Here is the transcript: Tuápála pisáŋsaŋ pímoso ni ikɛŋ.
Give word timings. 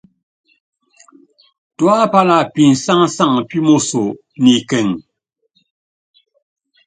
Tuápála 1.77 2.37
pisáŋsaŋ 2.53 3.31
pímoso 3.49 4.03
ni 4.41 4.51
ikɛŋ. 4.59 4.87